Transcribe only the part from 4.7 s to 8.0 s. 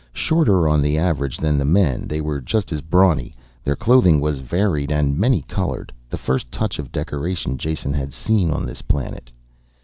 and many colored, the first touch of decoration Jason